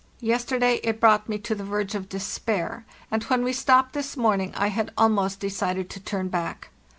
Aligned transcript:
Yester 0.19 0.57
day 0.57 0.77
it 0.83 0.99
brought 0.99 1.29
me 1.29 1.37
to 1.37 1.53
the 1.53 1.63
verge 1.63 1.93
of 1.93 2.09
despair, 2.09 2.87
and 3.11 3.21
when 3.25 3.43
we 3.43 3.53
stopped 3.53 3.93
this 3.93 4.17
morning 4.17 4.51
I 4.57 4.69
had 4.69 4.91
almost 4.97 5.39
decided 5.39 5.91
to 5.91 5.99
turn 5.99 6.27
back. 6.27 6.69